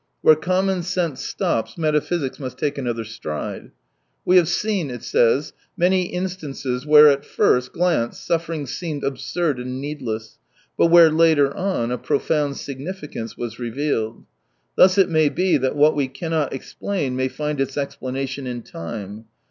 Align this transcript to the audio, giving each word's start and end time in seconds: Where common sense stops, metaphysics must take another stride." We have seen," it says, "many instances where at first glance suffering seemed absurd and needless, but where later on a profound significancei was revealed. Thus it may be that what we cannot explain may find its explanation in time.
Where 0.23 0.35
common 0.35 0.81
sense 0.81 1.23
stops, 1.23 1.77
metaphysics 1.77 2.39
must 2.39 2.57
take 2.57 2.79
another 2.79 3.03
stride." 3.03 3.69
We 4.25 4.37
have 4.37 4.47
seen," 4.47 4.89
it 4.89 5.03
says, 5.03 5.53
"many 5.77 6.05
instances 6.07 6.87
where 6.87 7.07
at 7.09 7.23
first 7.23 7.71
glance 7.71 8.17
suffering 8.19 8.65
seemed 8.65 9.03
absurd 9.03 9.59
and 9.59 9.79
needless, 9.79 10.39
but 10.75 10.87
where 10.87 11.11
later 11.11 11.55
on 11.55 11.91
a 11.91 11.99
profound 11.99 12.55
significancei 12.55 13.37
was 13.37 13.59
revealed. 13.59 14.25
Thus 14.75 14.97
it 14.97 15.07
may 15.07 15.29
be 15.29 15.57
that 15.57 15.75
what 15.75 15.95
we 15.95 16.07
cannot 16.07 16.51
explain 16.51 17.15
may 17.15 17.27
find 17.27 17.61
its 17.61 17.77
explanation 17.77 18.47
in 18.47 18.63
time. 18.63 19.25